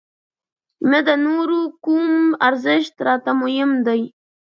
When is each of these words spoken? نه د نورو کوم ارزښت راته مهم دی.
نه 0.91 0.99
د 1.07 1.09
نورو 1.25 1.59
کوم 1.85 2.13
ارزښت 2.47 2.93
راته 3.07 3.31
مهم 3.41 3.71
دی. 3.87 4.01